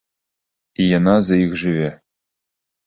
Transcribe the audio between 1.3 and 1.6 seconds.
іх